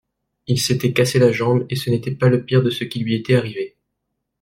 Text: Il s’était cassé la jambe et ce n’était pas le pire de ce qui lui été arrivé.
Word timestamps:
Il 0.47 0.59
s’était 0.59 0.93
cassé 0.93 1.19
la 1.19 1.31
jambe 1.31 1.67
et 1.69 1.75
ce 1.75 1.91
n’était 1.91 2.09
pas 2.15 2.27
le 2.27 2.43
pire 2.43 2.63
de 2.63 2.71
ce 2.71 2.83
qui 2.83 2.97
lui 3.01 3.13
été 3.13 3.35
arrivé. 3.35 3.75